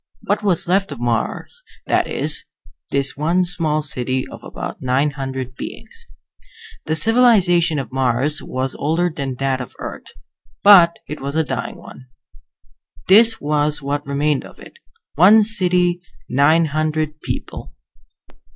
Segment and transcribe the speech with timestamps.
[0.23, 2.45] What was left of Mars, that is;
[2.89, 6.07] this one small city of about nine hundred beings.
[6.87, 10.07] The civilization of Mars was older than that of Earth,
[10.63, 12.07] but it was a dying one.
[13.09, 14.79] This was what remained of it:
[15.13, 17.71] one city, nine hundred people.